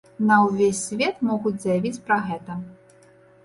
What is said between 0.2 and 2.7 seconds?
На ўвесь свет могуць заявіць пра гэта.